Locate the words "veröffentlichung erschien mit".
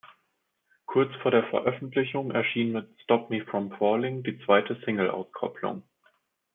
1.51-2.89